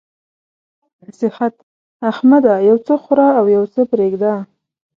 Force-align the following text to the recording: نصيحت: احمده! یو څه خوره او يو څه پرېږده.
نصيحت: 1.07 1.53
احمده! 2.09 2.53
یو 2.69 2.77
څه 2.85 2.93
خوره 3.03 3.27
او 3.39 3.45
يو 3.55 3.63
څه 3.73 3.81
پرېږده. 3.91 4.33